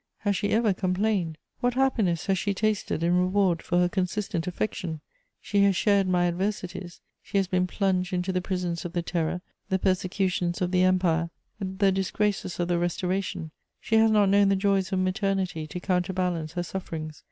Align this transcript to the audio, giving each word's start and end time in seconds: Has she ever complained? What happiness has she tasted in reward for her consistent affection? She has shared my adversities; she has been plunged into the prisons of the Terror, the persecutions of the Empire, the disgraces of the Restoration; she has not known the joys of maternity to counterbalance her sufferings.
Has 0.21 0.35
she 0.35 0.49
ever 0.49 0.73
complained? 0.73 1.37
What 1.59 1.75
happiness 1.75 2.25
has 2.25 2.39
she 2.39 2.55
tasted 2.55 3.03
in 3.03 3.15
reward 3.19 3.61
for 3.61 3.77
her 3.77 3.87
consistent 3.87 4.47
affection? 4.47 4.99
She 5.39 5.61
has 5.65 5.75
shared 5.75 6.07
my 6.07 6.25
adversities; 6.27 7.01
she 7.21 7.37
has 7.37 7.45
been 7.47 7.67
plunged 7.67 8.11
into 8.11 8.31
the 8.33 8.41
prisons 8.41 8.83
of 8.83 8.93
the 8.93 9.03
Terror, 9.03 9.41
the 9.69 9.77
persecutions 9.77 10.59
of 10.59 10.71
the 10.71 10.81
Empire, 10.81 11.29
the 11.59 11.91
disgraces 11.91 12.59
of 12.59 12.67
the 12.67 12.79
Restoration; 12.79 13.51
she 13.79 13.97
has 13.97 14.09
not 14.09 14.29
known 14.29 14.49
the 14.49 14.55
joys 14.55 14.91
of 14.91 14.97
maternity 14.97 15.67
to 15.67 15.79
counterbalance 15.79 16.53
her 16.53 16.63
sufferings. 16.63 17.19